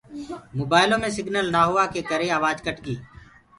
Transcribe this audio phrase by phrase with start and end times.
[0.57, 2.95] موبآئيلو مي سگنل نآ هوآ ڪي ڪري آوآج ڪٽ گي۔